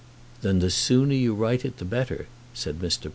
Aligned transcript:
"Then 0.41 0.57
the 0.57 0.71
sooner 0.71 1.13
you 1.13 1.35
write 1.35 1.63
it 1.63 1.77
the 1.77 1.85
better," 1.85 2.25
said 2.55 2.79
Mr. 2.79 3.01
Parker. 3.01 3.09